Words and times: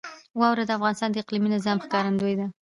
واوره 0.39 0.63
د 0.65 0.71
افغانستان 0.77 1.09
د 1.11 1.15
اقلیمي 1.23 1.49
نظام 1.55 1.77
ښکارندوی 1.85 2.33
ده. 2.39 2.45